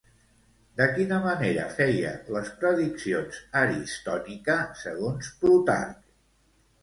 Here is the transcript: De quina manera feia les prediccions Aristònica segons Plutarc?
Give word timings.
De 0.79 0.85
quina 0.93 1.17
manera 1.25 1.65
feia 1.79 2.13
les 2.37 2.49
prediccions 2.63 3.41
Aristònica 3.61 4.57
segons 4.85 5.29
Plutarc? 5.43 6.01